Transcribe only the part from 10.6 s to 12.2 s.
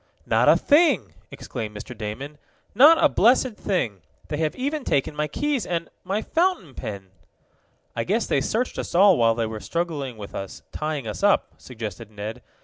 tying us up," suggested